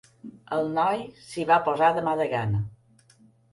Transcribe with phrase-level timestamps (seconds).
[0.55, 2.65] El noi s'hi va posar de mala gana.